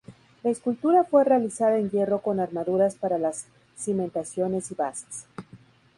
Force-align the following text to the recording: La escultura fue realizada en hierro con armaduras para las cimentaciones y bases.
La 0.41 0.49
escultura 0.49 1.03
fue 1.03 1.23
realizada 1.25 1.77
en 1.77 1.91
hierro 1.91 2.23
con 2.23 2.39
armaduras 2.39 2.95
para 2.95 3.19
las 3.19 3.45
cimentaciones 3.77 4.71
y 4.71 4.73
bases. 4.73 5.27